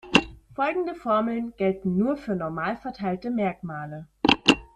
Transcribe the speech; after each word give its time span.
Folgende 0.55 0.95
Formeln 0.95 1.53
gelten 1.57 1.95
nur 1.95 2.17
für 2.17 2.33
normalverteilte 2.35 3.29
Merkmale. 3.29 4.07